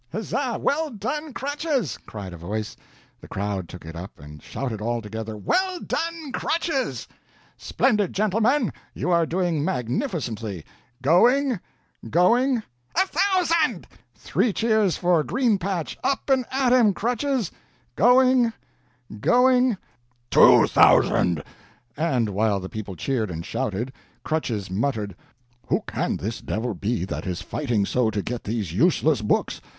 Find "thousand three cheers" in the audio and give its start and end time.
13.05-14.97